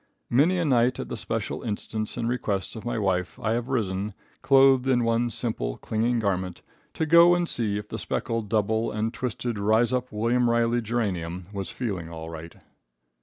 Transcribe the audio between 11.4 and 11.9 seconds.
was